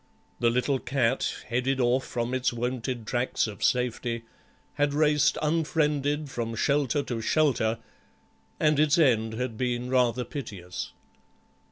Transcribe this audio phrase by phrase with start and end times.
[0.39, 4.23] The little cat, headed off from its wonted tracks of safety,
[4.73, 7.77] had raced unfriended from shelter to shelter,
[8.59, 10.91] and its end had been rather piteous.